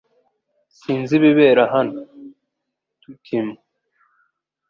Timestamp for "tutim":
3.01-3.47